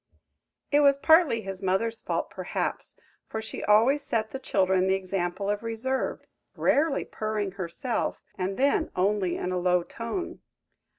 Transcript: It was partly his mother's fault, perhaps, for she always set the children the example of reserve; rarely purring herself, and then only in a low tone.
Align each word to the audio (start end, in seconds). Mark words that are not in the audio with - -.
It 0.71 0.79
was 0.79 0.97
partly 0.97 1.41
his 1.43 1.61
mother's 1.61 2.01
fault, 2.01 2.31
perhaps, 2.31 2.95
for 3.27 3.39
she 3.39 3.63
always 3.63 4.01
set 4.03 4.31
the 4.31 4.39
children 4.39 4.87
the 4.87 4.95
example 4.95 5.47
of 5.47 5.61
reserve; 5.61 6.25
rarely 6.55 7.05
purring 7.05 7.51
herself, 7.51 8.19
and 8.35 8.57
then 8.57 8.89
only 8.95 9.37
in 9.37 9.51
a 9.51 9.59
low 9.59 9.83
tone. 9.83 10.39